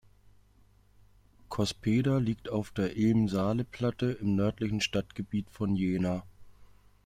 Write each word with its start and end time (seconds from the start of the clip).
Cospeda 1.49 2.17
liegt 2.17 2.49
auf 2.49 2.71
der 2.71 2.97
Ilm-Saale-Platte 2.97 4.07
im 4.13 4.35
nördlichen 4.35 4.81
Stadtgebiet 4.81 5.51
von 5.51 5.75
Jena. 5.75 6.23